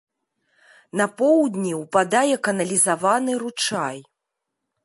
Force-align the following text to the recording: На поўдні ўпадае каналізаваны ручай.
На 1.01 1.05
поўдні 1.19 1.71
ўпадае 1.81 2.35
каналізаваны 2.47 3.31
ручай. 3.45 3.97